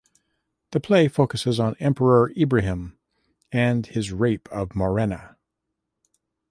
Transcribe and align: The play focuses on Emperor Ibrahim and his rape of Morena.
The 0.71 0.79
play 0.79 1.07
focuses 1.07 1.59
on 1.59 1.75
Emperor 1.79 2.31
Ibrahim 2.31 2.97
and 3.51 3.85
his 3.85 4.11
rape 4.11 4.49
of 4.51 4.73
Morena. 4.75 5.37